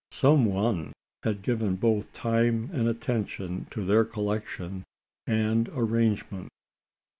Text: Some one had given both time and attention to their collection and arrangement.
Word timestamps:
Some 0.09 0.45
one 0.45 0.93
had 1.21 1.43
given 1.43 1.75
both 1.75 2.11
time 2.11 2.71
and 2.73 2.87
attention 2.87 3.67
to 3.69 3.83
their 3.85 4.03
collection 4.03 4.83
and 5.27 5.69
arrangement. 5.75 6.47